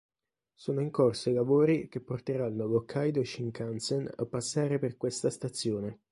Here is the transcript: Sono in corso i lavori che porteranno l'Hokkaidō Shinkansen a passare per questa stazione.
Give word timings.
Sono 0.55 0.81
in 0.81 0.89
corso 0.89 1.29
i 1.29 1.33
lavori 1.33 1.87
che 1.87 1.99
porteranno 2.01 2.65
l'Hokkaidō 2.65 3.21
Shinkansen 3.21 4.09
a 4.15 4.25
passare 4.25 4.79
per 4.79 4.97
questa 4.97 5.29
stazione. 5.29 5.99